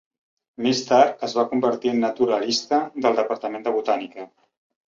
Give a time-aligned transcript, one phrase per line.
[0.67, 4.27] Més tard es va convertir en naturalista del departament de botànica.